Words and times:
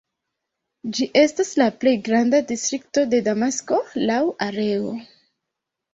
Ĝi 0.97 1.07
estas 1.23 1.51
la 1.61 1.67
plej 1.83 1.93
granda 2.09 2.39
distrikto 2.53 3.05
de 3.15 3.23
Damasko 3.31 3.81
laŭ 4.13 4.21
areo. 4.47 4.95